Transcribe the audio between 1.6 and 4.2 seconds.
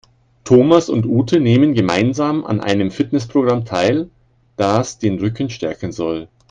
gemeinsam an einem Fitnessprogramm teil,